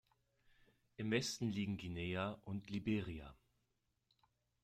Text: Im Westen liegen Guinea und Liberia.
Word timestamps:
Im 0.97 1.11
Westen 1.11 1.51
liegen 1.51 1.77
Guinea 1.77 2.39
und 2.45 2.71
Liberia. 2.71 3.35